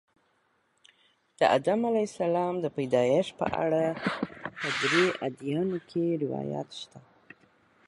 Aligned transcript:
د 1.39 1.41
آدم 1.57 1.79
علیه 1.89 2.07
السلام 2.11 2.53
د 2.59 2.65
پیدایښت 2.77 3.31
په 3.39 3.47
اړه 3.63 3.83
په 4.59 4.67
درې 4.81 5.05
ادیانو 5.27 5.77
کې 5.89 6.03
روایات 6.23 6.69
شته. 6.81 6.99